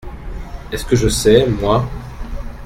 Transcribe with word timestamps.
Est-ce 0.71 0.83
que 0.85 0.95
je 0.95 1.07
sais, 1.07 1.45
moi?… 1.45 1.87